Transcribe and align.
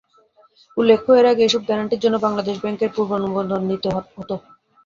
উল্লেখ্য, 0.77 1.09
এর 1.13 1.25
আগে 1.31 1.43
এসব 1.45 1.61
গ্যারান্টির 1.67 2.01
জন্য 2.03 2.15
বাংলাদেশ 2.25 2.55
ব্যাংকের 2.59 2.89
পূর্বানুমোদন 2.95 3.61
নিতে 3.69 3.89
হত। 4.17 4.29